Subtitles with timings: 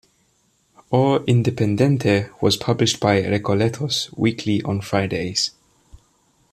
[0.91, 5.51] "O Independente" was published by Recoletos weekly on Fridays.